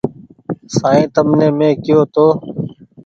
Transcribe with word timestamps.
سائين 0.77 1.07
تمني 1.15 1.47
مينٚ 1.57 1.79
ڪيو 1.83 2.01
تو 2.13 2.25